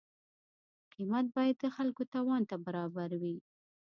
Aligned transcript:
قیمت 0.93 1.25
باید 1.35 1.55
د 1.59 1.65
خلکو 1.75 2.03
توان 2.13 2.41
ته 2.49 2.55
برابر 2.65 3.09
وي. 3.21 3.37